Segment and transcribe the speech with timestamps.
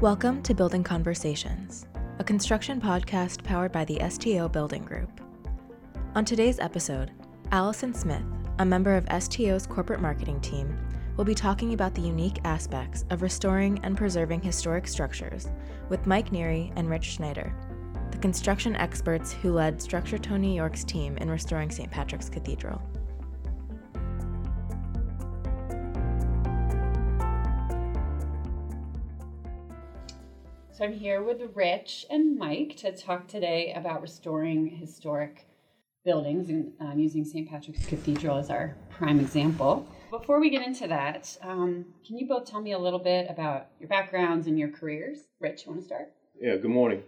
[0.00, 1.86] Welcome to Building Conversations,
[2.18, 5.20] a construction podcast powered by the STO Building Group.
[6.14, 7.10] On today's episode,
[7.52, 8.22] Allison Smith,
[8.60, 10.74] a member of STO's corporate marketing team,
[11.18, 15.48] will be talking about the unique aspects of restoring and preserving historic structures
[15.90, 17.54] with Mike Neary and Rich Schneider,
[18.10, 21.90] the construction experts who led Structure Tone New York's team in restoring St.
[21.90, 22.80] Patrick's Cathedral.
[30.80, 35.46] So I'm here with Rich and Mike to talk today about restoring historic
[36.06, 37.46] buildings and um, using St.
[37.46, 39.86] Patrick's Cathedral as our prime example.
[40.10, 43.66] Before we get into that, um, can you both tell me a little bit about
[43.78, 45.18] your backgrounds and your careers?
[45.38, 46.14] Rich, you want to start?
[46.40, 47.02] Yeah, good morning.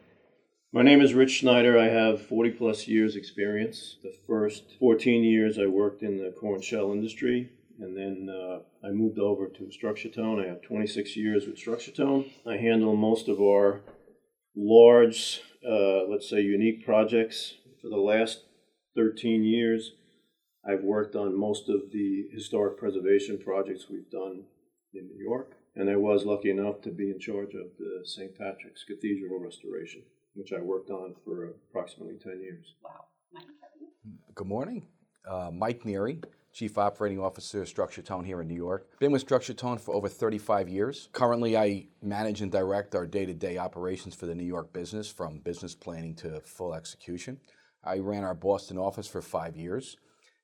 [0.74, 1.78] My name is Rich Schneider.
[1.78, 3.96] I have 40 plus years experience.
[4.02, 7.48] The first 14 years I worked in the core and shell industry
[7.82, 10.40] and then uh, I moved over to Structure Tone.
[10.40, 12.30] I have 26 years with Structure Tone.
[12.46, 13.80] I handle most of our
[14.54, 17.54] large, uh, let's say, unique projects.
[17.80, 18.44] For the last
[18.96, 19.92] 13 years,
[20.64, 24.44] I've worked on most of the historic preservation projects we've done
[24.94, 25.52] in New York.
[25.74, 28.38] And I was lucky enough to be in charge of the St.
[28.38, 30.02] Patrick's Cathedral restoration,
[30.34, 32.74] which I worked on for approximately 10 years.
[32.84, 33.06] Wow.
[34.36, 34.86] Good morning.
[35.28, 36.22] Uh, Mike Neary.
[36.52, 38.86] Chief Operating Officer, of Structure Tone here in New York.
[39.00, 41.08] Been with Structure Tone for over 35 years.
[41.12, 45.10] Currently, I manage and direct our day to day operations for the New York business,
[45.10, 47.40] from business planning to full execution.
[47.82, 49.96] I ran our Boston office for five years.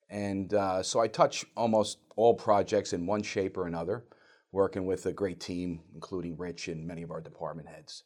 [0.09, 4.05] And uh, so I touch almost all projects in one shape or another,
[4.51, 8.05] working with a great team, including Rich and many of our department heads.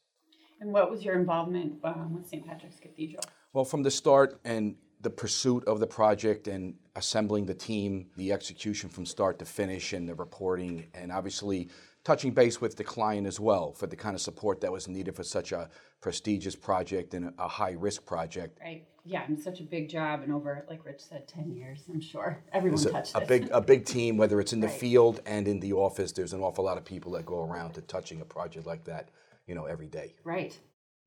[0.61, 2.44] And what was your involvement um, with St.
[2.44, 3.22] Patrick's Cathedral?
[3.53, 8.33] Well, from the start, and the pursuit of the project and assembling the team, the
[8.33, 11.69] execution from start to finish, and the reporting, and obviously
[12.05, 15.15] touching base with the client as well for the kind of support that was needed
[15.15, 15.69] for such a
[16.00, 18.59] prestigious project and a high risk project.
[18.60, 18.84] Right.
[19.04, 21.82] Yeah, and such a big job, and over, like Rich said, ten years.
[21.93, 23.25] I'm sure everyone it's touched a, this.
[23.25, 24.77] a big a big team, whether it's in the Right.
[24.78, 26.12] field and in the office.
[26.12, 29.09] There's an awful lot of people that go around to touching a project like that,
[29.48, 30.15] you know, every day.
[30.25, 30.56] right.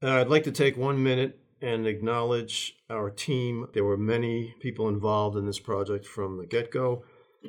[0.04, 3.68] Uh, I'd like to take one minute and acknowledge our team.
[3.74, 7.04] There were many people involved in this project from the get go,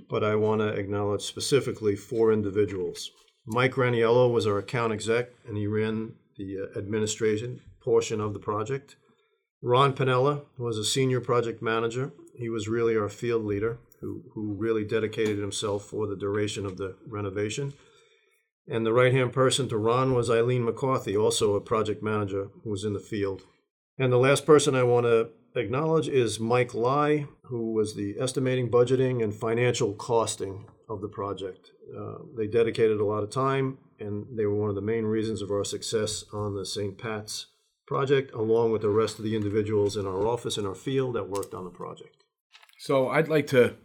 [0.09, 3.11] but I want to acknowledge specifically four individuals.
[3.47, 8.41] Mike Raniello was our account exec, and he ran the uh, administration portion of the
[8.41, 8.97] project.
[9.63, 12.13] Ron Pinella was a senior project manager.
[12.37, 16.77] He was really our field leader who, who really dedicated himself for the duration of
[16.77, 17.73] the renovation.
[18.69, 22.71] And the right hand person to Ron was Eileen McCarthy, also a project manager who
[22.71, 23.43] was in the field.
[23.99, 28.71] And the last person I want to acknowledge is Mike Lai, who was the estimating,
[28.71, 31.71] budgeting, and financial costing of the project.
[31.97, 35.41] Uh, they dedicated a lot of time, and they were one of the main reasons
[35.41, 36.99] of our success on the St.
[36.99, 37.47] Pat's
[37.87, 41.31] project, along with the rest of the individuals in our office and our field that
[41.31, 42.25] worked on the project.
[42.79, 43.77] So I'd like to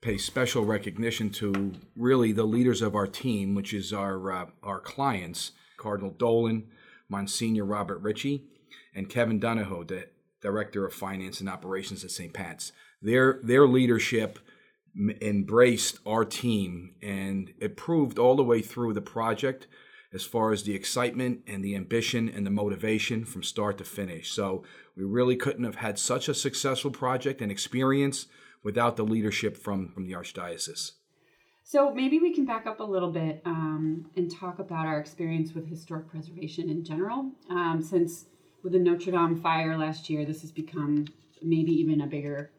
[0.00, 4.78] pay special recognition to really the leaders of our team, which is our uh, our
[4.78, 6.68] clients, Cardinal Dolan,
[7.08, 8.44] Monsignor Robert Ritchie,
[8.94, 10.08] and Kevin Donahoe, the
[10.40, 12.32] Director of Finance and Operations at St.
[12.32, 12.72] Pat's.
[13.00, 14.38] Their their leadership
[15.20, 19.66] embraced our team, and it proved all the way through the project
[20.12, 24.30] as far as the excitement and the ambition and the motivation from start to finish.
[24.30, 24.62] So
[24.96, 28.26] we really couldn't have had such a successful project and experience
[28.62, 30.92] without the leadership from, from the Archdiocese.
[31.64, 35.52] So maybe we can back up a little bit um, and talk about our experience
[35.52, 37.32] with historic preservation in general.
[37.50, 38.26] Um, since
[38.64, 41.06] with the Notre Dame fire last year, this has become
[41.42, 42.50] maybe even a bigger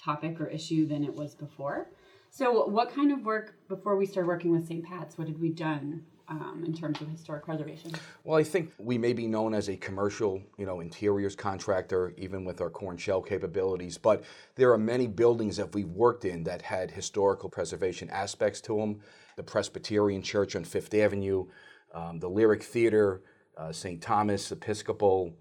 [0.00, 1.88] topic or issue than it was before.
[2.30, 4.84] So, what kind of work before we started working with St.
[4.84, 5.16] Pat's?
[5.16, 7.92] What had we done um, in terms of historic preservation?
[8.24, 12.44] Well, I think we may be known as a commercial, you know, interiors contractor, even
[12.44, 13.96] with our core and shell capabilities.
[13.96, 14.24] But
[14.56, 19.00] there are many buildings that we've worked in that had historical preservation aspects to them.
[19.36, 21.46] The Presbyterian Church on Fifth Avenue,
[21.94, 23.22] um, the Lyric Theater,
[23.56, 24.02] uh, St.
[24.02, 25.32] Thomas Episcopal,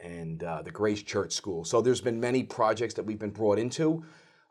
[0.00, 1.64] and uh, the Grace Church School.
[1.64, 4.04] So there's been many projects that we've been brought into.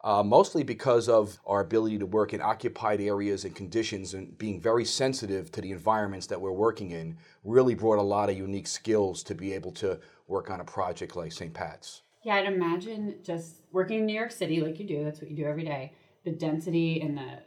[0.04, 4.62] Uh, mostly because of our ability to work in occupied areas and conditions and being
[4.62, 8.68] very sensitive to the environments that we're working in really brought a lot of unique
[8.68, 11.54] skills to be able to work on a project like St.
[11.54, 12.04] Pat's.
[12.24, 15.36] Yeah, I'd imagine just working in New York City like you do, that's what you
[15.36, 15.94] do every day.
[16.26, 17.40] The density and the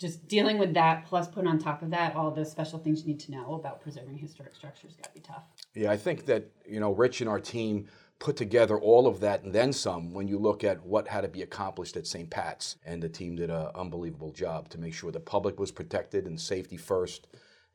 [0.00, 3.08] just dealing with that, plus put on top of that all the special things you
[3.08, 5.44] need to know about preserving historic structures got to be tough.
[5.74, 7.86] Yeah, I think that, you know, Rich and our team
[8.18, 11.28] put together all of that and then some when you look at what had to
[11.28, 12.30] be accomplished at St.
[12.30, 12.76] Pat's.
[12.84, 16.40] And the team did an unbelievable job to make sure the public was protected and
[16.40, 17.28] safety first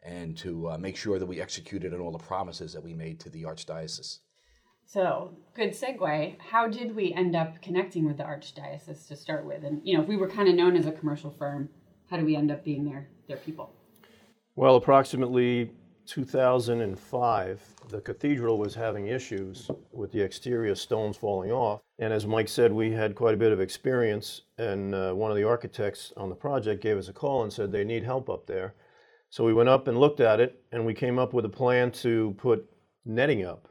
[0.03, 3.19] and to uh, make sure that we executed on all the promises that we made
[3.19, 4.19] to the Archdiocese.
[4.87, 6.39] So, good segue.
[6.39, 9.63] How did we end up connecting with the Archdiocese to start with?
[9.63, 11.69] And, you know, if we were kind of known as a commercial firm,
[12.09, 13.71] how do we end up being their, their people?
[14.55, 15.71] Well, approximately
[16.05, 21.81] 2005, the cathedral was having issues with the exterior stones falling off.
[21.99, 25.37] And as Mike said, we had quite a bit of experience, and uh, one of
[25.37, 28.45] the architects on the project gave us a call and said they need help up
[28.45, 28.75] there.
[29.29, 31.91] So we went up and looked at it, and we came up with a plan
[31.91, 32.69] to put
[33.03, 33.67] netting up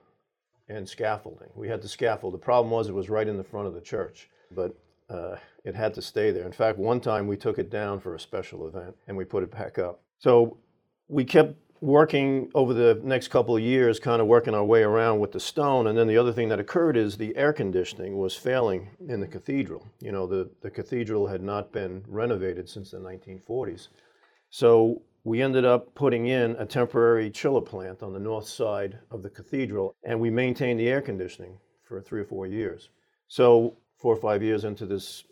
[0.69, 1.49] and scaffolding.
[1.55, 2.35] We had the scaffold.
[2.35, 4.77] The problem was it was right in the front of the church, but
[5.15, 6.45] uh, it had to stay there.
[6.45, 9.43] In fact, one time we took it down for a special event and we put
[9.43, 10.03] it back up.
[10.19, 10.59] So
[11.09, 15.21] we kept working over the next couple of years, kind of working our way around
[15.21, 15.87] with the stone.
[15.87, 19.27] And then the other thing that occurred is the air conditioning was failing in the
[19.27, 19.87] cathedral.
[20.01, 23.89] You know, the, the cathedral had not been renovated since the 1940s.
[24.51, 29.23] So we ended up putting in a temporary chiller plant on the north side of
[29.23, 32.91] the cathedral, and we maintained the air conditioning for three or four years.
[33.29, 35.25] So, four or five years into this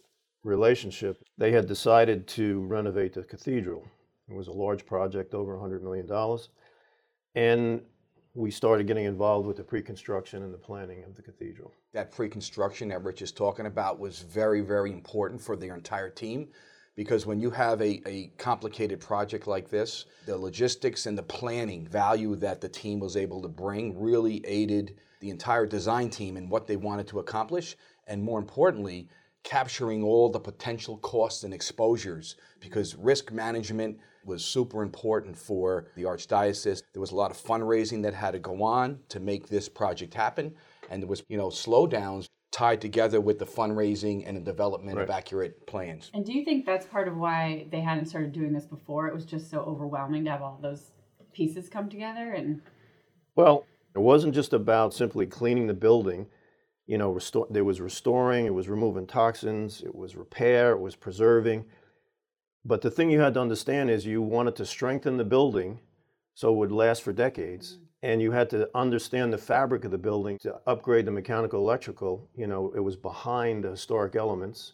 [0.45, 3.87] relationship, they had decided to renovate the cathedral.
[4.29, 6.09] It was a large project, over $100 million.
[7.35, 7.83] And
[8.35, 11.73] we started getting involved with the pre-construction and the planning of the cathedral.
[11.93, 16.49] That pre-construction that Rich is talking about was very, very important for their entire team
[16.95, 21.87] because when you have a, a complicated project like this, the logistics and the planning
[21.87, 26.49] value that the team was able to bring really aided the entire design team in
[26.49, 27.77] what they wanted to accomplish,
[28.09, 29.09] and more importantly,
[29.45, 36.03] capturing all the potential costs and exposures because risk management was super important for the
[36.03, 36.83] Archdiocese.
[36.93, 40.15] There was a lot of fundraising that had to go on to make this project
[40.15, 40.55] happen,
[40.91, 45.05] and there was, you know, slowdowns tied together with the fundraising and the development right.
[45.05, 46.11] of accurate plans.
[46.15, 49.09] And do you think that's part of why they hadn't started doing this before?
[49.09, 50.91] It was just so overwhelming to have all those
[51.33, 52.61] pieces come together and
[53.35, 53.65] Well,
[53.95, 56.27] it wasn't just about simply cleaning the building.
[56.87, 60.95] You know, restore, there was restoring, it was removing toxins, it was repair, it was
[60.95, 61.65] preserving.
[62.65, 65.81] But the thing you had to understand is you wanted to strengthen the building
[66.35, 67.75] so it would last for decades.
[67.75, 71.61] Mm-hmm and you had to understand the fabric of the building to upgrade the mechanical
[71.61, 74.73] electrical you know it was behind the historic elements.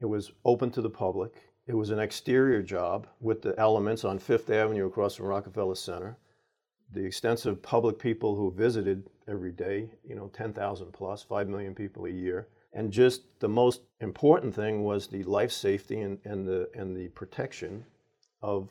[0.00, 1.34] It was open to the public.
[1.66, 6.16] It was an exterior job with the elements on fifth avenue across from rockefeller center.
[6.92, 12.06] The extensive public people who visited every day you know 10000 plus 5 million people
[12.06, 12.48] a year.
[12.72, 17.08] And just the most important thing was the life safety and, and the and the
[17.08, 17.84] protection
[18.42, 18.70] of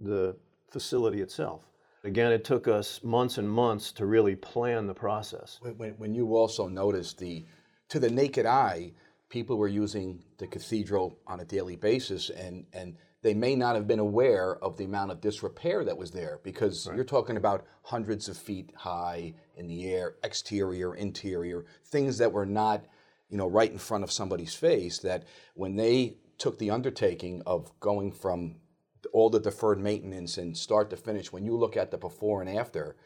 [0.00, 0.34] the
[0.70, 1.66] facility itself
[2.04, 5.60] Again, it took us months and months to really plan the process.
[5.62, 7.44] When, when you also noticed the,
[7.90, 8.92] to the naked eye,
[9.28, 13.86] people were using the cathedral on a daily basis, and, and they may not have
[13.86, 16.96] been aware of the amount of disrepair that was there because right.
[16.96, 22.46] you're talking about hundreds of feet high in the air, exterior, interior, things that were
[22.46, 22.84] not,
[23.28, 24.98] you know, right in front of somebody's face.
[24.98, 28.56] That when they took the undertaking of going from
[29.12, 32.50] all the deferred maintenance and start to finish, when you look at the before and
[32.50, 32.96] after,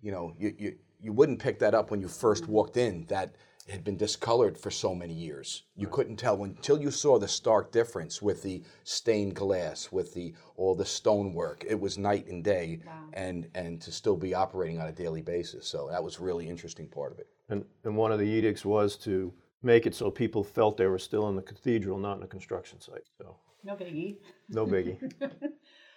[0.00, 2.52] you know, you, you, you wouldn't pick that up when you first mm-hmm.
[2.52, 3.06] walked in.
[3.06, 3.34] That
[3.68, 5.62] had been discolored for so many years.
[5.76, 5.92] You right.
[5.94, 10.74] couldn't tell until you saw the stark difference with the stained glass, with the all
[10.74, 11.64] the stonework.
[11.68, 12.92] It was night and day, wow.
[13.12, 15.66] and and to still be operating on a daily basis.
[15.66, 17.28] So that was really interesting part of it.
[17.48, 20.98] And and one of the edicts was to make it so people felt they were
[20.98, 23.06] still in the cathedral, not in a construction site.
[23.18, 24.16] So no biggie.
[24.48, 24.98] No biggie.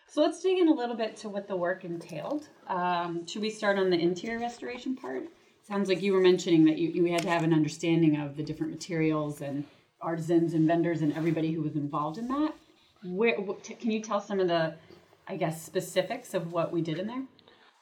[0.07, 2.47] so let's dig in a little bit to what the work entailed.
[2.67, 5.23] Um, should we start on the interior restoration part?
[5.67, 8.43] Sounds like you were mentioning that you, you had to have an understanding of the
[8.43, 9.63] different materials and
[9.99, 12.53] artisans and vendors and everybody who was involved in that.
[13.03, 13.35] Where
[13.79, 14.75] can you tell some of the,
[15.27, 17.23] I guess, specifics of what we did in there?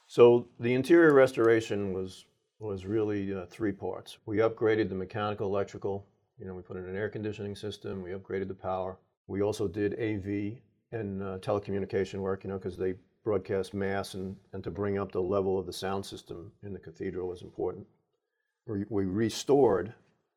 [0.06, 2.24] So the interior restoration was
[2.64, 4.18] was really uh, three parts.
[4.26, 6.06] We upgraded the mechanical, electrical.
[6.38, 8.02] You know, we put in an air conditioning system.
[8.02, 8.98] We upgraded the power.
[9.26, 10.58] We also did AV
[10.90, 15.12] and uh, telecommunication work, you know, because they broadcast mass and, and to bring up
[15.12, 17.86] the level of the sound system in the cathedral was important.
[18.66, 19.92] We, we restored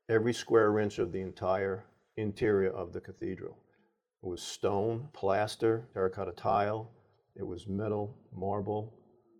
[0.10, 3.58] every square inch of the entire interior of the cathedral.
[4.24, 6.90] It was stone, plaster, terracotta tile,
[7.36, 8.94] it was metal, marble,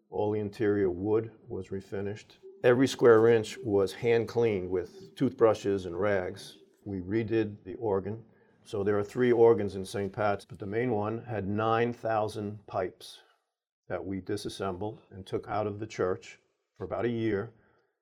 [0.10, 2.38] all the interior wood was refinished.
[2.64, 6.58] Every square inch was hand cleaned with toothbrushes and rags.
[6.86, 8.24] We redid the organ.
[8.64, 10.12] So there are three organs in St.
[10.12, 13.20] Pat's, but the main one had 9,000 pipes
[13.88, 16.40] that we disassembled and took out of the church
[16.78, 17.52] for about a year.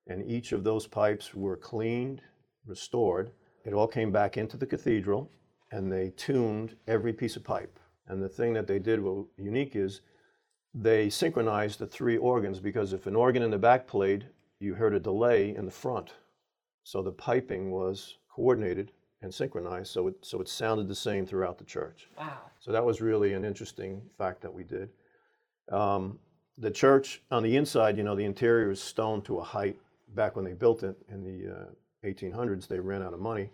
[0.06, 2.22] And each of those pipes were cleaned,
[2.64, 3.32] restored.
[3.66, 5.30] It all came back into the cathedral,
[5.70, 7.78] and they tuned every piece of pipe.
[8.08, 10.00] And the thing that they did, what unique is,
[10.72, 14.26] they synchronized the three organs because if an organ in the back played,
[14.60, 16.12] you heard a delay in the front.
[16.82, 21.58] So the piping was coordinated and synchronized, so it, so it sounded the same throughout
[21.58, 22.08] the church.
[22.18, 22.38] Wow.
[22.60, 24.90] So that was really an interesting fact that we did.
[25.72, 26.18] Um,
[26.58, 29.76] the church on the inside, you know, the interior is stone to a height.
[30.14, 31.64] Back when they built it in the uh,
[32.04, 33.50] 1800s, they ran out of money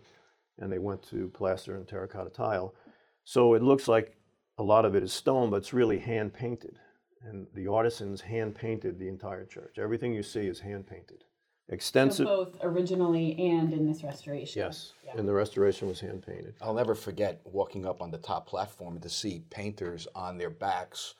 [0.59, 2.75] and they went to plaster and terracotta tile.
[3.23, 4.15] So it looks like
[4.57, 6.77] a lot of it is stone, but it's really hand painted.
[7.23, 9.77] And the artisans hand painted the entire church.
[9.77, 11.23] Everything you see is hand painted.
[11.69, 12.27] Extensive.
[12.27, 14.61] So both originally and in this restoration.
[14.61, 14.93] yes.
[15.17, 16.55] And the restoration was hand painted.
[16.61, 21.15] I'll never forget walking up on the top platform to see painters on their backs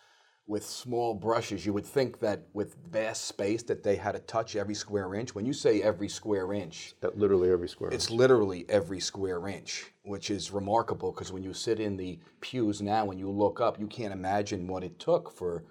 [0.46, 1.66] with small brushes.
[1.66, 5.34] You would think that with vast space that they had to touch every square inch.
[5.34, 7.92] When you say every square inch, That literally every square.
[7.92, 7.96] Inch.
[7.96, 12.82] It's literally every square inch, which is remarkable because when you sit in the pews
[12.82, 15.64] now, when you look up, you can't imagine what it took for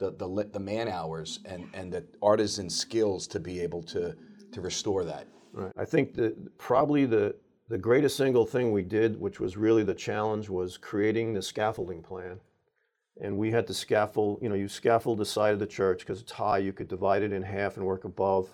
[0.00, 4.16] the the, the man hours and, and the artisan skills to be able to
[4.52, 5.26] to restore that.
[5.52, 5.72] Right.
[5.76, 7.34] I think that probably the,
[7.68, 12.02] the greatest single thing we did, which was really the challenge, was creating the scaffolding
[12.02, 12.40] plan.
[13.20, 16.20] And we had to scaffold, you know, you scaffold the side of the church because
[16.20, 18.48] it's high, you could divide it in half and work above.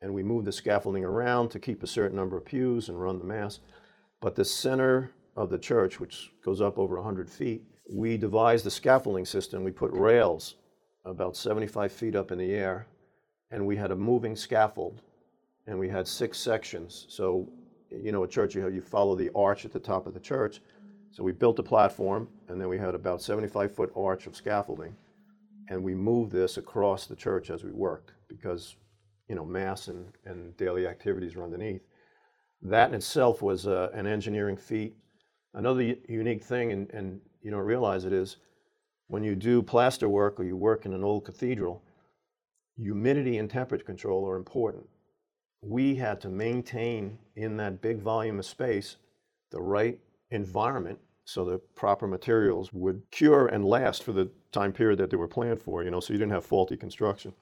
[0.00, 3.18] And we moved the scaffolding around to keep a certain number of pews and run
[3.18, 3.60] the mass.
[4.20, 8.70] But the center of the church, which goes up over 100 feet, we devised the
[8.70, 9.64] scaffolding system.
[9.64, 10.54] We put rails
[11.04, 12.86] about 75 feet up in the air,
[13.50, 15.02] and we had a moving scaffold
[15.66, 17.06] and we had six sections.
[17.08, 17.48] So,
[17.90, 20.20] you know, a church, you, have, you follow the arch at the top of the
[20.20, 20.60] church.
[21.12, 24.94] So we built a platform, and then we had about 75 foot arch of scaffolding,
[25.68, 28.76] and we moved this across the church as we worked because,
[29.28, 31.82] you know, mass and, and daily activities were underneath.
[32.62, 34.96] That in itself was uh, an engineering feat.
[35.54, 38.36] Another unique thing, and, and you don't realize it, is
[39.10, 41.82] when you do plaster work or you work in an old cathedral,
[42.76, 44.86] humidity and temperature control are important
[45.62, 48.96] we had to maintain in that big volume of space
[49.50, 49.98] the right
[50.30, 55.16] environment so the proper materials would cure and last for the time period that they
[55.16, 57.32] were planned for, you know, so you didn't have faulty construction.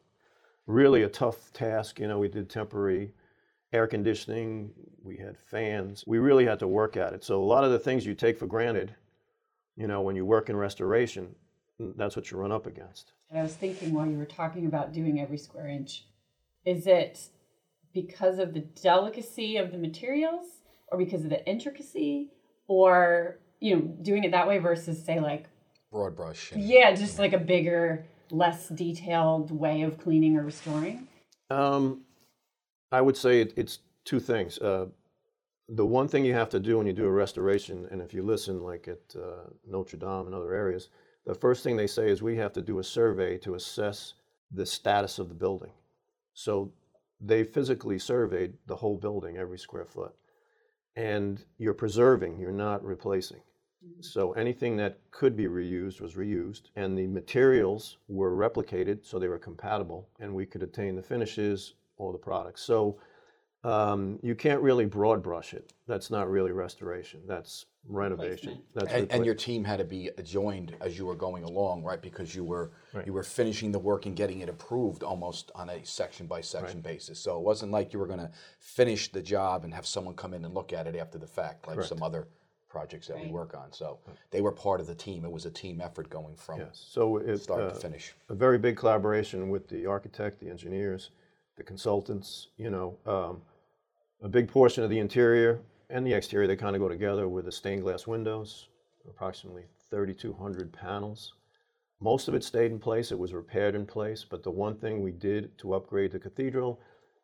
[0.67, 3.13] Really a tough task, you know, we did temporary
[3.73, 4.71] air conditioning,
[5.03, 6.05] we had fans.
[6.07, 7.25] We really had to work at it.
[7.25, 8.95] So a lot of the things you take for granted,
[9.77, 11.35] you know, when you work in restoration,
[11.79, 13.13] that's what you run up against.
[13.31, 16.05] And I was thinking while you were talking about doing every square inch,
[16.65, 17.29] is it
[17.93, 20.45] because of the delicacy of the materials
[20.91, 22.31] or because of the intricacy
[22.67, 25.47] or you know doing it that way versus say like
[25.91, 26.53] Broad brush.
[26.55, 31.09] yeah just like a bigger less detailed way of cleaning or restoring
[31.51, 32.03] Um,
[32.93, 34.59] I would say it, it's two things.
[34.59, 34.87] Uh,
[35.69, 38.23] the one thing you have to do when you do a restoration, and if you
[38.23, 40.89] listen, like at uh, Notre Dame and other areas,
[41.29, 44.15] the first thing they say is we have to do a survey to assess
[44.51, 45.73] the status of the building.
[46.33, 46.73] So
[47.21, 50.15] they physically surveyed the whole building, every square foot,
[50.97, 53.43] and you're preserving, you're not replacing.
[53.85, 54.01] Mm-hmm.
[54.01, 59.29] So anything that could be reused was reused, and the materials were replicated so they
[59.29, 62.63] were compatible, and we could attain the finishes or the products.
[62.63, 62.99] So
[63.65, 65.73] um, you can't really broad brush it.
[65.87, 67.21] That's not really restoration.
[67.27, 68.63] That's renovation.
[68.75, 72.01] That's And, and your team had to be joined as you were going along, right?
[72.01, 72.71] Because you were
[73.05, 76.81] you were finishing the work and getting it approved almost on a section by section
[76.81, 77.19] basis.
[77.19, 80.35] So it wasn't like you were going to finish the job and have someone come
[80.35, 82.29] in and look at it after the fact, like some other
[82.69, 83.73] projects that we work on.
[83.73, 83.99] So
[84.31, 85.25] they were part of the team.
[85.25, 86.87] It was a team effort going from Yes.
[86.89, 88.15] So it, start uh, to finish.
[88.29, 91.11] a very big collaboration with the architect, the engineers,
[91.59, 92.49] the consultants.
[92.57, 93.43] You know, um,
[94.23, 95.61] a big portion of the interior
[95.91, 98.69] and the exterior they kind of go together with the stained glass windows,
[99.07, 101.35] approximately 3,200 panels.
[102.01, 103.11] Most of it stayed in place.
[103.11, 104.25] It was repaired in place.
[104.25, 106.81] But the one thing we did to upgrade the cathedral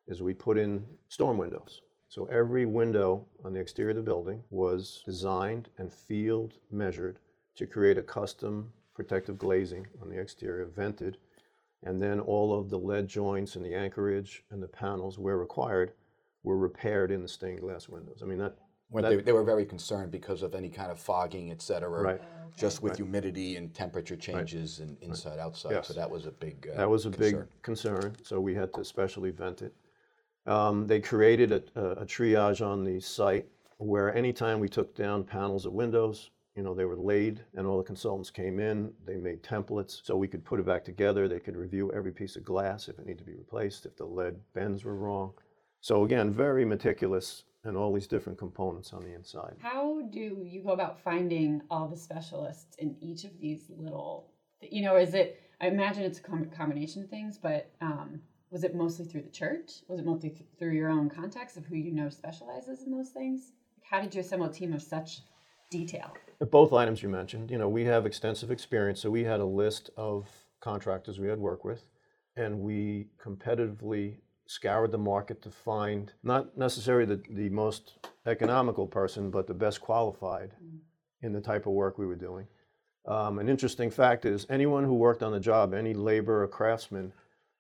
[0.09, 1.81] is we put in storm windows.
[2.09, 7.19] So every window on the exterior of the building was designed and field measured
[7.57, 11.19] to create a custom protective glazing on the exterior, vented,
[11.85, 15.93] and then all of the lead joints and the anchorage and the panels where required
[16.43, 18.21] were repaired in the stained glass windows.
[18.23, 18.57] I mean that
[18.89, 22.03] When they, they were very concerned because of any kind of fogging, et cetera.
[22.03, 22.23] Right.
[22.57, 25.73] Just with humidity and temperature changes and inside outside.
[25.73, 25.89] Yes.
[25.89, 27.41] So that was a big uh, That was a concern.
[27.41, 29.75] big concern, so we had to specially vent it.
[30.47, 33.47] Um, they created a, a a triage on the site
[33.79, 37.79] where anytime we took down panels of windows, you know, they were laid and all
[37.79, 41.27] the consultants came in, they made templates so we could put it back together.
[41.27, 44.05] They could review every piece of glass if it needed to be replaced, if the
[44.05, 45.33] lead bends were wrong.
[45.81, 49.57] So again, very meticulous and all these different components on the inside.
[49.59, 54.31] how do you go about finding all the specialists in each of these little
[54.61, 58.21] you know is it I imagine it's a com- combination of things, but um,
[58.51, 59.71] was it mostly through the church?
[59.89, 63.11] Was it mostly th- through your own contacts of who you know specializes in those
[63.11, 63.53] things?
[63.83, 65.21] How did you assemble a team of such
[65.79, 66.15] detail?
[66.41, 69.91] Both items you mentioned, you know, we have extensive experience, so we had a list
[69.97, 70.29] of
[70.61, 71.83] contractors we had worked with,
[72.37, 74.17] and we competitively
[74.47, 77.93] scoured the market to find not necessarily the, the most
[78.27, 80.53] economical person, but the best qualified
[81.23, 82.47] in the type of work we were doing.
[83.07, 87.13] Um, an interesting fact is anyone who worked on the job, any labor or craftsman,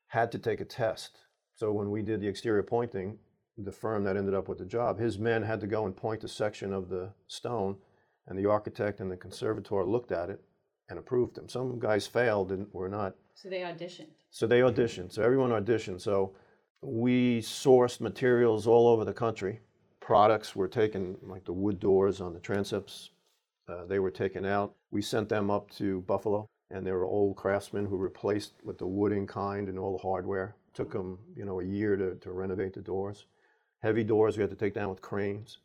[0.06, 1.18] had to take a test.
[1.54, 3.18] So when we did the exterior pointing,
[3.56, 6.24] the firm that ended up with the job, his men had to go and point
[6.24, 7.76] a section of the stone,
[8.26, 10.40] and the architect and the conservator looked at it
[10.88, 11.48] and approved them.
[11.48, 14.08] Some guys failed and were not So they auditioned.
[14.30, 15.12] so they auditioned.
[15.12, 16.00] So everyone auditioned.
[16.00, 16.34] So
[16.82, 19.60] we sourced materials all over the country.
[20.00, 23.10] Products were taken, like the wood doors on the transepts,
[23.68, 24.74] uh, they were taken out.
[24.90, 28.86] We sent them up to Buffalo, and there were old craftsmen who replaced with the
[28.86, 30.56] wood in kind and all the hardware.
[30.74, 33.24] Took them, you know, a year to, to renovate the doors.
[33.82, 35.58] Heavy doors we had to take down with cranes.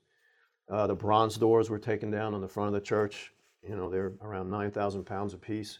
[0.69, 3.33] Uh, the bronze doors were taken down on the front of the church.
[3.67, 5.79] You know, they're around 9,000 pounds apiece.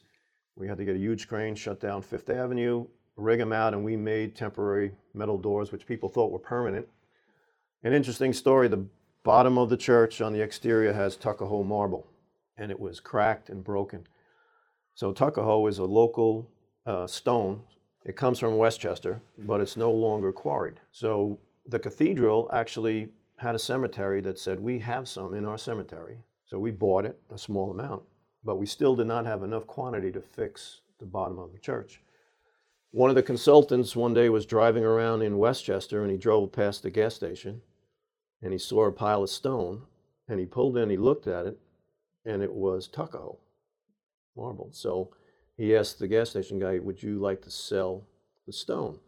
[0.55, 3.83] We had to get a huge crane, shut down Fifth Avenue, rig them out, and
[3.83, 6.87] we made temporary metal doors, which people thought were permanent.
[7.83, 8.85] An interesting story the
[9.23, 12.07] bottom of the church on the exterior has Tuckahoe marble,
[12.57, 14.07] and it was cracked and broken.
[14.95, 16.49] So, Tuckahoe is a local
[16.85, 17.61] uh, stone.
[18.03, 20.79] It comes from Westchester, but it's no longer quarried.
[20.91, 26.17] So, the cathedral actually had a cemetery that said, We have some in our cemetery.
[26.45, 28.03] So, we bought it, a small amount,
[28.43, 32.01] but we still did not have enough quantity to fix the bottom of the church.
[32.91, 36.81] One of the consultants one day was driving around in Westchester and he drove past
[36.81, 37.61] the gas station
[38.41, 39.83] and he saw a pile of stone
[40.27, 41.57] and he pulled in, he looked at it,
[42.25, 43.37] and it was Tuckahoe
[44.35, 44.69] marble.
[44.71, 45.09] So
[45.57, 48.03] he asked the gas station guy, Would you like to sell
[48.45, 48.99] the stone?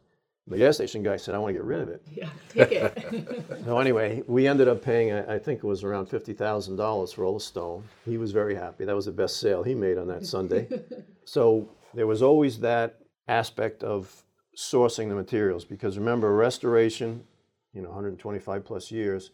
[0.47, 2.01] The gas station guy said, I want to get rid of it.
[2.11, 3.45] Yeah, take it.
[3.65, 7.13] So anyway, we ended up paying, I I think it was around fifty thousand dollars
[7.13, 7.83] for all the stone.
[8.05, 8.85] He was very happy.
[8.85, 10.67] That was the best sale he made on that Sunday.
[11.25, 14.23] So there was always that aspect of
[14.57, 17.23] sourcing the materials because remember, restoration,
[17.73, 19.31] you know, 125 plus years,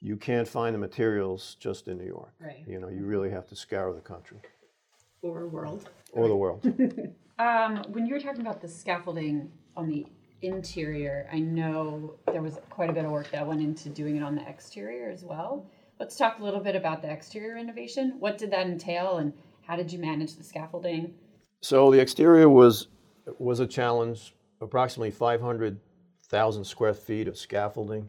[0.00, 2.32] you can't find the materials just in New York.
[2.38, 2.62] Right.
[2.68, 4.38] You know, you really have to scour the country
[5.22, 5.88] or world.
[6.12, 6.62] or the world.
[7.38, 10.06] Um, when you were talking about the scaffolding on the
[10.42, 14.22] interior, I know there was quite a bit of work that went into doing it
[14.22, 15.70] on the exterior as well.
[15.98, 18.16] Let's talk a little bit about the exterior renovation.
[18.18, 19.32] What did that entail, and
[19.66, 21.14] how did you manage the scaffolding?
[21.60, 22.88] So the exterior was
[23.38, 24.34] was a challenge.
[24.60, 28.08] Approximately 500,000 square feet of scaffolding.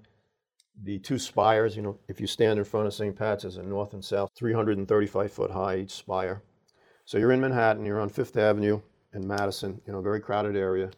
[0.84, 3.15] The two spires, you know, if you stand in front of St.
[3.15, 6.43] Pat's as a north and south, 335 foot high each spire.
[7.06, 8.82] So you're in Manhattan, you're on Fifth Avenue
[9.13, 10.91] in Madison, you know, very crowded area.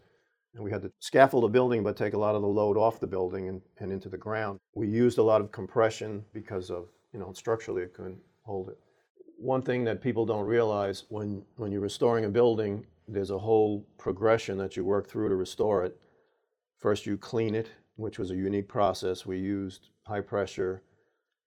[0.56, 3.00] And we had to scaffold the building, but take a lot of the load off
[3.00, 4.58] the building and, and into the ground.
[4.74, 8.78] We used a lot of compression because of, you know, structurally it couldn't hold it.
[9.38, 13.86] One thing that people don't realize when, when you're restoring a building, there's a whole
[13.98, 16.00] progression that you work through to restore it.
[16.80, 19.26] First, you clean it, which was a unique process.
[19.26, 20.84] We used high pressure.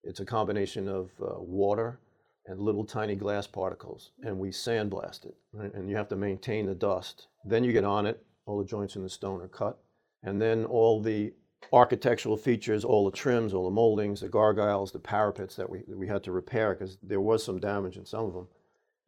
[0.04, 1.98] It's a combination of uh, water
[2.46, 5.34] and little tiny glass particles, and we sandblast it.
[5.52, 5.72] Right?
[5.74, 7.28] And you have to maintain the dust.
[7.44, 8.22] Then you get on it.
[8.48, 9.78] All the joints in the stone are cut,
[10.22, 11.34] and then all the
[11.70, 16.06] architectural features, all the trims, all the moldings, the gargoyles, the parapets that we, we
[16.08, 18.48] had to repair because there was some damage in some of them.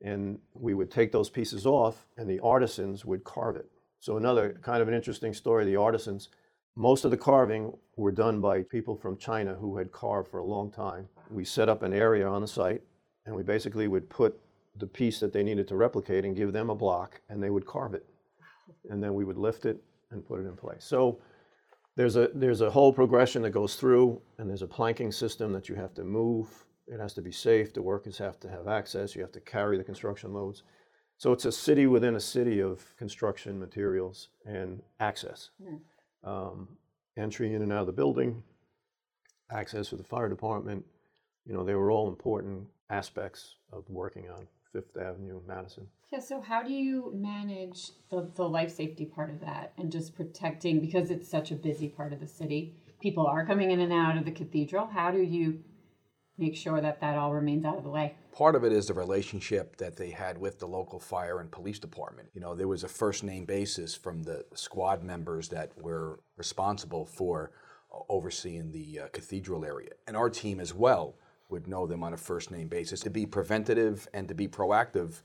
[0.03, 3.67] And we would take those pieces off, and the artisans would carve it.
[3.99, 6.29] So, another kind of an interesting story the artisans,
[6.77, 10.45] most of the carving were done by people from China who had carved for a
[10.45, 11.09] long time.
[11.31, 12.83] We set up an area on the site,
[13.25, 14.39] and we basically would put
[14.77, 17.65] the piece that they needed to replicate and give them a block, and they would
[17.65, 18.05] carve it.
[18.89, 20.85] And then we would lift it and put it in place.
[20.85, 21.21] So,
[21.97, 25.69] there's a, there's a whole progression that goes through, and there's a planking system that
[25.69, 26.49] you have to move.
[26.87, 27.75] It has to be safe.
[27.75, 29.15] The workers have to have access.
[29.15, 30.63] You have to carry the construction loads.
[31.19, 35.51] So it's a city within a city of construction materials and access.
[36.25, 36.69] Um,
[37.17, 38.43] entry in and out of the building,
[39.53, 40.85] access for the fire department.
[41.45, 45.87] You know, they were all important aspects of working on Fifth Avenue, in Madison.
[46.13, 50.15] Yeah, so how do you manage the, the life safety part of that and just
[50.15, 52.75] protecting because it's such a busy part of the city?
[53.01, 54.87] People are coming in and out of the cathedral.
[54.87, 55.61] How do you
[56.37, 58.17] make sure that that all remains out of the way?
[58.33, 61.79] Part of it is the relationship that they had with the local fire and police
[61.79, 62.29] department.
[62.35, 67.05] You know, there was a first name basis from the squad members that were responsible
[67.05, 67.53] for
[67.93, 69.91] uh, overseeing the uh, cathedral area.
[70.07, 71.17] And our team as well
[71.51, 73.01] would know them on a first name basis.
[73.01, 75.23] To be preventative and to be proactive,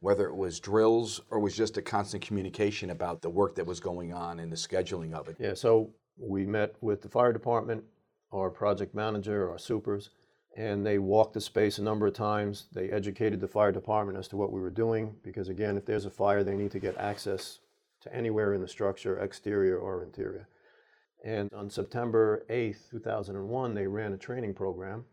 [0.00, 3.80] whether it was drills or was just a constant communication about the work that was
[3.80, 5.36] going on and the scheduling of it?
[5.38, 7.84] Yeah, so we met with the fire department,
[8.32, 10.10] our project manager, our supers,
[10.56, 12.66] and they walked the space a number of times.
[12.72, 16.04] They educated the fire department as to what we were doing, because again, if there's
[16.04, 17.60] a fire, they need to get access
[18.00, 20.48] to anywhere in the structure, exterior or interior.
[21.24, 25.04] And on September 8th, 2001, they ran a training program.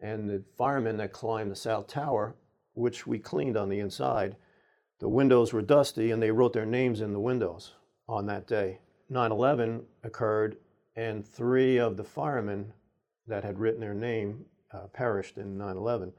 [0.00, 2.36] And the firemen that climbed the South Tower,
[2.74, 4.36] which we cleaned on the inside,
[5.00, 7.74] the windows were dusty and they wrote their names in the windows
[8.08, 8.78] on that day.
[9.10, 10.58] 9 11 occurred,
[10.96, 12.72] and three of the firemen
[13.26, 16.12] that had written their name uh, perished in 9 11.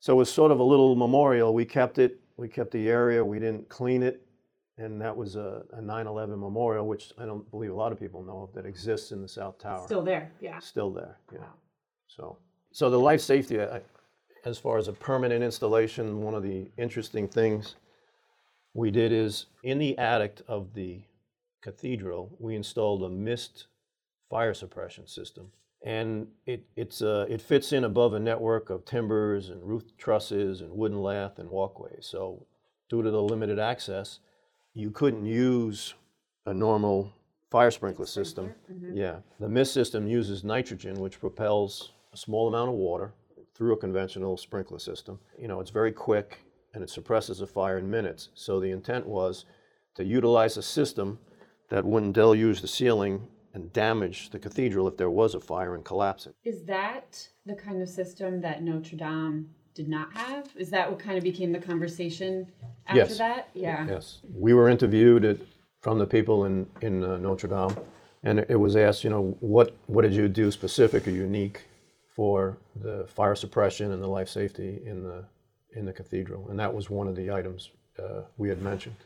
[0.00, 1.54] So it was sort of a little memorial.
[1.54, 4.26] We kept it, we kept the area, we didn't clean it,
[4.76, 8.22] and that was a, a 9/11 memorial, which I don't believe a lot of people
[8.22, 9.84] know of, that exists in the South Tower.
[9.86, 10.58] Still there, yeah.
[10.58, 11.46] Still there, yeah.
[12.08, 12.38] So,
[12.74, 13.80] so the life safety, I-
[14.44, 17.76] as far as a permanent installation, one of the interesting things
[18.74, 21.00] we did is in the attic of the
[21.62, 23.68] cathedral, we installed a mist
[24.28, 25.52] fire suppression system.
[25.84, 30.60] And it, it's, uh, it fits in above a network of timbers and roof trusses
[30.60, 32.06] and wooden lath and walkways.
[32.06, 32.44] So
[32.90, 34.18] due to the limited access,
[34.72, 35.94] you couldn't use
[36.46, 37.12] a normal
[37.50, 38.52] fire sprinkler system.
[38.92, 43.12] Yeah, the mist system uses nitrogen, which propels a small amount of water
[43.54, 45.18] through a conventional sprinkler system.
[45.38, 48.28] You know, it's very quick and it suppresses a fire in minutes.
[48.34, 49.44] So the intent was
[49.96, 51.18] to utilize a system
[51.70, 55.84] that wouldn't deluge the ceiling and damage the cathedral if there was a fire and
[55.84, 56.34] collapse it.
[56.44, 60.48] Is that the kind of system that Notre Dame did not have?
[60.56, 62.46] Is that what kind of became the conversation
[62.86, 63.18] after Yes.
[63.18, 63.48] that?
[63.54, 63.86] Yeah.
[63.88, 64.20] Yes.
[64.32, 65.38] We were interviewed at,
[65.80, 67.76] from the people in, in uh, Notre Dame,
[68.22, 71.62] and it was asked, you know, what, what did you do specific or unique
[72.14, 75.24] for the fire suppression and the life safety in the,
[75.74, 76.48] in the cathedral?
[76.48, 78.96] And that was one of the items uh, we had mentioned.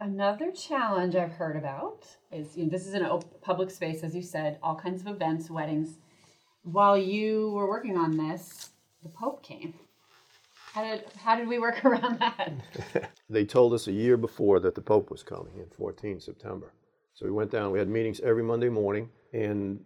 [0.00, 4.14] Another challenge I've heard about is you know, this is an op- public space, as
[4.14, 5.98] you said, all kinds of events, weddings.
[6.62, 8.70] While you were working on this,
[9.02, 9.74] the Pope came.
[10.72, 12.52] How did how did we work around that?
[13.30, 16.72] They told us a year before that the Pope was coming in 14 September.
[17.12, 19.84] So we went down, we had meetings every Monday morning, and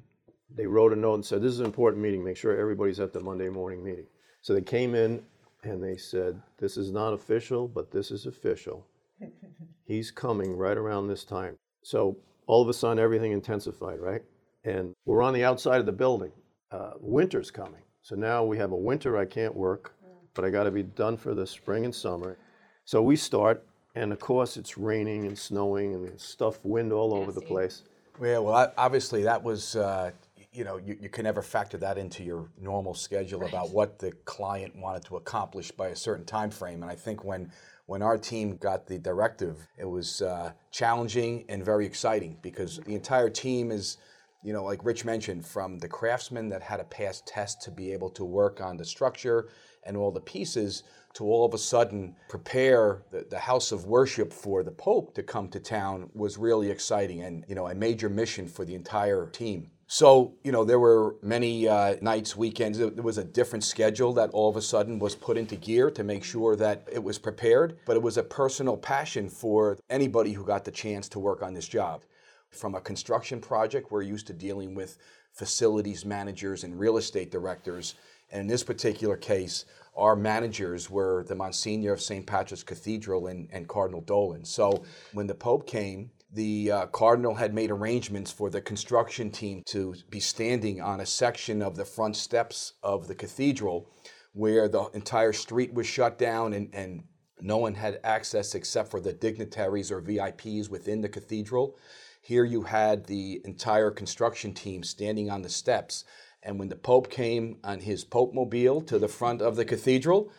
[0.57, 3.13] they wrote a note and said, This is an important meeting, make sure everybody's at
[3.13, 4.07] the Monday morning meeting.
[4.41, 5.23] So they came in
[5.65, 8.87] and they said, This is not official, but this is official.
[9.85, 11.57] He's coming right around this time.
[11.83, 14.23] So all of a sudden, everything intensified, right?
[14.65, 16.33] And we're on the outside of the building.
[16.71, 17.83] Uh, winter's coming.
[18.03, 19.95] So now we have a winter I can't work,
[20.35, 22.37] but I got to be done for the spring and summer.
[22.85, 27.31] So we start, and of course, it's raining and snowing and stuff, wind all over
[27.33, 27.83] the place.
[28.21, 30.22] Yeah, well, I- obviously that was, uh, y-
[30.53, 34.13] you know, you, you can never factor that into your normal schedule about what the
[34.25, 36.83] client wanted to accomplish by a certain time frame.
[36.83, 37.51] And I think when
[37.87, 42.95] when our team got the directive, it was uh, challenging and very exciting because the
[42.95, 43.97] entire team is,
[44.45, 47.93] you know, like Rich mentioned, from the craftsmen that had to pass tests to be
[47.93, 49.49] able to work on the structure
[49.85, 50.85] and all the pieces
[51.15, 55.23] to all of a sudden prepare the, the house of worship for the Pope to
[55.23, 59.27] come to town was really exciting and, you know, a major mission for the entire
[59.27, 59.71] team.
[59.93, 64.31] So, you know, there were many uh, nights, weekends, there was a different schedule that
[64.31, 67.77] all of a sudden was put into gear to make sure that it was prepared,
[67.85, 71.53] but it was a personal passion for anybody who got the chance to work on
[71.53, 72.05] this job.
[72.49, 74.97] From a construction project, we're used to dealing with
[75.35, 77.95] facilities managers and real estate directors.
[78.31, 82.27] And in this particular case, our managers were the Monsignor of St.
[82.27, 84.47] Patrick's Cathedral and, and Cardinal Dolan.
[84.47, 89.63] So when the Pope came, the uh, Cardinal had made arrangements for the construction team
[89.67, 93.91] to be standing on a section of the front steps of the cathedral
[94.33, 97.05] where the entire street was shut down and, and
[97.41, 101.77] no one had access except for the dignitaries or VIPs within the cathedral.
[102.23, 106.05] Here you had the entire construction team standing on the steps.
[106.43, 110.33] And when the Pope came on his Pope mobile to the front of the cathedral,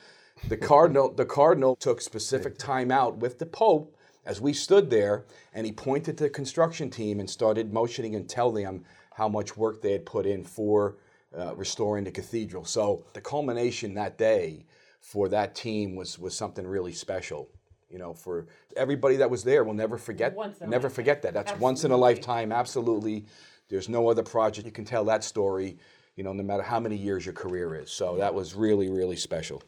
[0.47, 5.25] the cardinal, the cardinal took specific time out with the Pope as we stood there,
[5.53, 8.83] and he pointed to the construction team and started motioning and telling them
[9.13, 10.97] how much work they had put in for
[11.37, 12.65] uh, restoring the cathedral.
[12.65, 14.65] So the culmination that day
[14.99, 17.49] for that team was was something really special.
[17.89, 20.35] You know, for everybody that was there, we'll never forget.
[20.67, 21.33] Never forget that.
[21.33, 22.51] That's once in a lifetime.
[22.51, 23.25] Absolutely.
[23.69, 25.77] There's no other project you can tell that story.
[26.15, 27.91] You know, no matter how many years your career is.
[27.91, 29.61] So that was really, really special.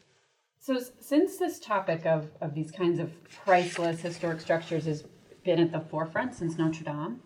[0.66, 5.04] So since this topic of, of these kinds of priceless historic structures has
[5.44, 7.20] been at the forefront since Notre Dame,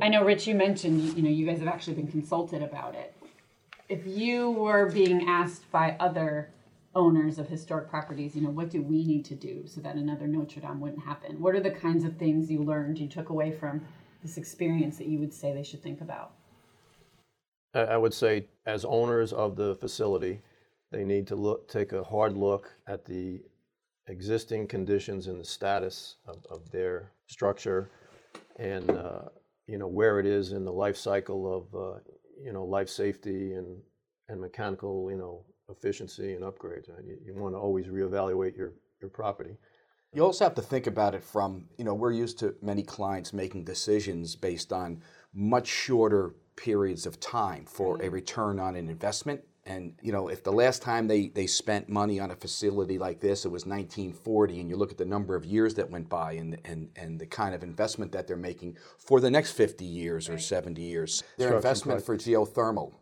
[0.00, 2.94] I know Rich, you mentioned you, you know you guys have actually been consulted about
[2.94, 3.16] it.
[3.88, 6.50] If you were being asked by other
[6.94, 10.28] owners of historic properties, you know, what do we need to do so that another
[10.28, 11.40] Notre Dame wouldn't happen?
[11.40, 13.84] What are the kinds of things you learned, you took away from
[14.22, 16.30] this experience that you would say they should think about?
[17.74, 20.42] I I would say, as owners of the facility,
[20.94, 23.40] they need to look, take a hard look at the
[24.06, 27.90] existing conditions and the status of, of their structure
[28.60, 29.22] and, uh,
[29.66, 31.98] you know, where it is in the life cycle of, uh,
[32.40, 33.78] you know, life safety and,
[34.28, 36.88] and mechanical, you know, efficiency and upgrades.
[36.96, 39.56] And You, you want to always reevaluate your, your property.
[40.12, 43.32] You also have to think about it from, you know, we're used to many clients
[43.32, 45.02] making decisions based on
[45.34, 49.40] much shorter periods of time for a return on an investment.
[49.66, 53.20] And, you know, if the last time they, they spent money on a facility like
[53.20, 56.32] this, it was 1940, and you look at the number of years that went by
[56.32, 60.28] and, and, and the kind of investment that they're making for the next 50 years
[60.28, 62.92] or 70 years, their Construction investment for geothermal,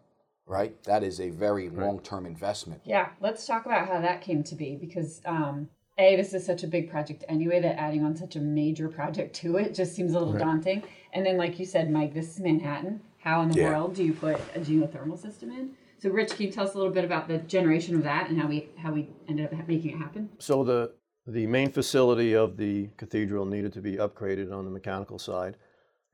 [0.46, 0.80] right?
[0.84, 2.80] That is a very long term investment.
[2.84, 6.62] Yeah, let's talk about how that came to be because um, a this is such
[6.62, 10.14] a big project anyway that adding on such a major project to it just seems
[10.14, 10.84] a little daunting.
[11.12, 13.00] And then, like you said, Mike, this is Manhattan.
[13.18, 13.70] How in the Yeah.
[13.70, 15.70] world do you put a geothermal system in?
[16.02, 18.36] So, Rich, can you tell us a little bit about the generation of that and
[18.36, 20.30] how we how we ended up making it happen?
[20.40, 20.94] So the,
[21.28, 25.58] the main facility of the cathedral needed to be upgraded on the mechanical side,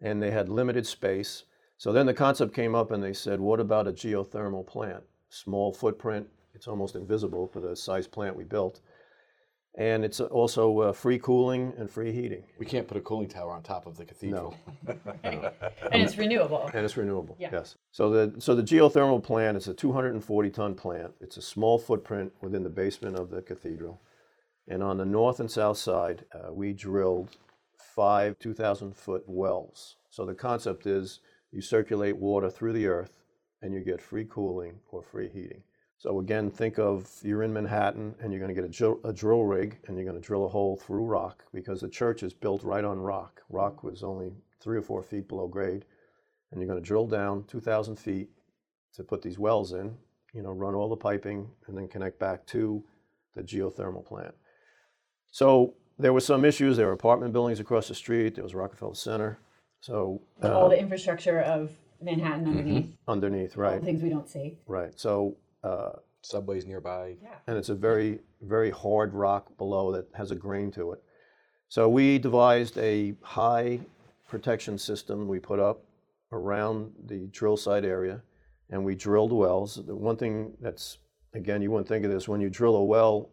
[0.02, 1.44] and they had limited space.
[1.78, 5.04] So then the concept came up and they said, what about a geothermal plant?
[5.30, 8.82] Small footprint, it's almost invisible for the size plant we built.
[9.76, 13.52] And it's also uh, free cooling and free heating, We can't put a cooling tower
[13.52, 14.56] on top of the cathedral.
[14.86, 16.68] No, And it's renewable.
[16.74, 17.50] and it's renewable, Yeah.
[17.52, 17.76] yes.
[17.92, 21.12] So the, so the geothermal plant is a 240 ton plant.
[21.20, 24.00] It's a small footprint within the basement of the cathedral.
[24.66, 27.36] And on the north and south side, uh, we drilled
[27.94, 29.96] five 2,000 foot wells.
[30.10, 31.20] So the concept is
[31.52, 33.22] you circulate water through the earth
[33.62, 35.62] and you get free cooling or free heating.
[36.00, 39.12] So again, think of you're in Manhattan and you're going to get a, drill- a
[39.12, 42.32] drill rig and you're going to drill a hole through rock because the church is
[42.32, 43.42] built right on rock.
[43.50, 44.30] Rock was only
[44.62, 45.84] three or four feet below grade.
[46.50, 48.28] And you're going to drill down 2,000 feet
[48.94, 49.94] to put these wells in,
[50.32, 52.82] you know, run all the piping and then connect back to
[53.34, 54.34] the geothermal plant.
[55.30, 56.76] So there were some issues.
[56.76, 58.36] There were apartment buildings across the street.
[58.36, 59.38] There was Rockefeller Center.
[59.80, 64.28] So uh, All the infrastructure of Manhattan underneath, underneath, all right, the things we don't
[64.28, 64.56] see.
[64.66, 64.92] right.
[64.98, 65.90] So uh,
[66.22, 67.16] Subways nearby.
[67.22, 67.36] Yeah.
[67.46, 71.02] and it's a very, very hard rock below that has a grain to it.
[71.68, 73.80] So we devised a high
[74.28, 75.84] protection system we put up
[76.32, 78.22] around the drill site area,
[78.70, 79.80] and we drilled wells.
[79.86, 80.98] The one thing that's,
[81.34, 83.30] again, you wouldn't think of this, when you drill a well,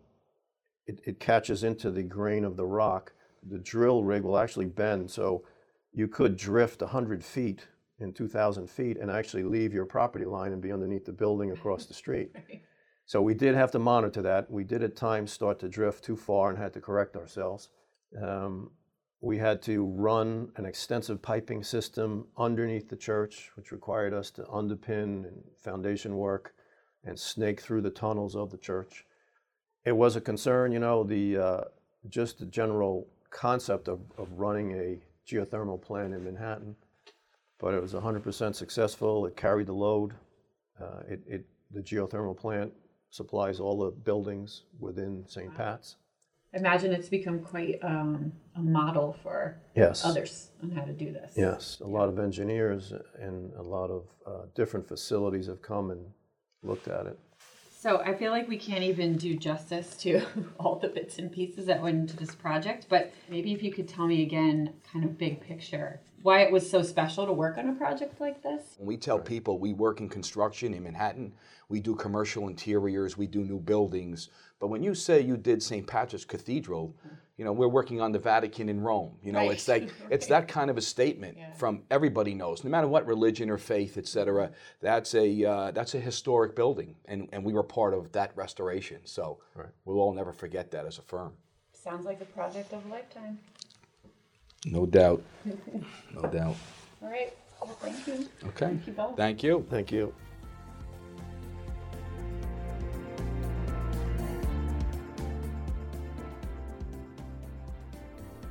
[0.85, 3.11] it, it catches into the grain of the rock.
[3.49, 5.43] The drill rig will actually bend, so
[5.91, 7.67] you could drift 100 feet
[7.99, 11.85] in 2,000 feet and actually leave your property line and be underneath the building across
[11.85, 12.35] the street.
[13.07, 14.49] So we did have to monitor that.
[14.49, 17.69] We did at times start to drift too far and had to correct ourselves.
[18.19, 18.71] Um,
[19.21, 24.43] we had to run an extensive piping system underneath the church, which required us to
[24.43, 26.55] underpin and foundation work
[27.03, 29.05] and snake through the tunnels of the church.
[29.83, 31.61] It was a concern, you know, the uh,
[32.09, 36.75] just the general concept of, of running a geothermal plant in Manhattan,
[37.59, 39.25] but it was 100% successful.
[39.25, 40.13] It carried the load.
[40.81, 42.73] Uh, it, it, the geothermal plant
[43.09, 45.55] supplies all the buildings within St.
[45.55, 45.95] Pat's.
[46.53, 50.05] I imagine it's become quite um, a model for Yes.
[50.05, 51.33] others on how to do this.
[51.35, 56.05] Yes, a lot of engineers and a lot of uh, different facilities have come and
[56.63, 57.19] looked at it.
[57.77, 60.21] So I feel like we can't even do justice to
[60.59, 63.87] all the bits and pieces that went into this project, but maybe if you could
[63.87, 67.69] tell me again, kind of big picture, why it was so special to work on
[67.69, 68.61] a project like this.
[68.79, 71.31] When we tell people we work in construction in Manhattan,
[71.69, 74.29] we do commercial interiors, we do new buildings.
[74.59, 75.85] But when you say you did St.
[75.85, 76.95] Patrick's Cathedral,
[77.37, 79.11] you know, we're working on the Vatican in Rome.
[79.21, 79.51] You know, Right.
[79.51, 83.51] it's like it's that kind of a statement from everybody knows, no matter what religion
[83.51, 84.49] or faith, et cetera.
[84.81, 89.01] That's a uh, that's a historic building, and, and we were part of that restoration.
[89.03, 89.37] So
[89.85, 91.33] we'll all never forget that as a firm.
[91.73, 93.37] Sounds like a project of a lifetime.
[94.65, 95.23] No doubt.
[96.13, 96.55] No doubt.
[97.03, 97.33] All right.
[97.61, 98.29] Well, thank you.
[98.47, 98.67] Okay.
[98.67, 99.17] Thank you both.
[99.17, 99.65] Thank you.
[99.69, 100.13] Thank you.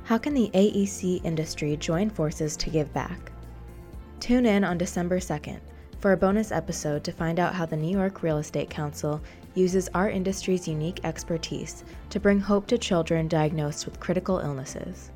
[0.03, 3.31] How can the AEC industry join forces to give back?
[4.19, 5.59] Tune in on December 2nd
[5.99, 9.19] for a bonus episode to find out how the New York Real Estate Council
[9.55, 15.09] uses our industry's unique expertise to bring hope to children diagnosed with critical illnesses.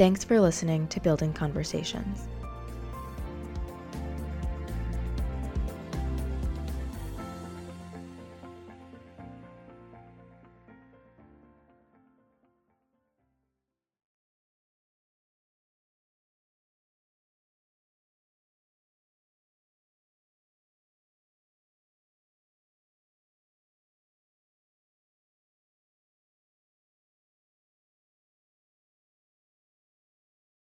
[0.00, 2.26] Thanks for listening to Building Conversations.